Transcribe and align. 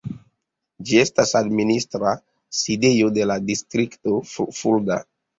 Ĝi 0.91 0.95
estas 1.01 1.33
administra 1.39 2.13
sidejo 2.59 3.09
de 3.17 3.27
la 3.33 3.35
distrikto 3.51 4.15
Fulda. 4.61 4.99